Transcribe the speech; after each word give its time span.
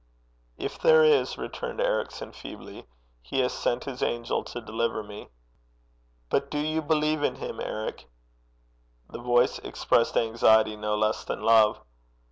'If 0.57 0.79
there 0.79 1.03
is,' 1.03 1.37
returned 1.37 1.79
Ericson, 1.79 2.31
feebly, 2.31 2.87
'he 3.21 3.41
has 3.41 3.53
sent 3.53 3.83
his 3.83 4.01
angel 4.01 4.43
to 4.45 4.59
deliver 4.59 5.03
me.' 5.03 5.29
'But 6.31 6.51
you 6.55 6.81
do 6.81 6.81
believe 6.81 7.21
in 7.21 7.35
him, 7.35 7.59
Eric?' 7.61 8.09
The 9.11 9.19
voice 9.21 9.59
expressed 9.59 10.17
anxiety 10.17 10.75
no 10.75 10.95
less 10.97 11.23
than 11.23 11.43
love. 11.43 11.81